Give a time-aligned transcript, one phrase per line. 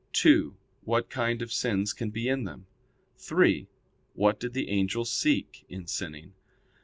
[0.13, 2.65] (2) What kind of sins can be in them?
[3.17, 3.67] (3)
[4.15, 6.33] What did the angel seek in sinning?